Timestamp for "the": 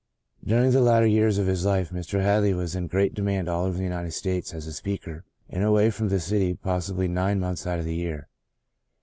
0.71-0.81, 3.77-3.83, 6.09-6.19, 7.85-7.93